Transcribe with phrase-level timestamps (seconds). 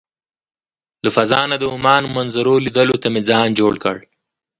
[1.03, 3.97] له فضا نه د عمان منظرو لیدلو ته مې ځان جوړ کړ.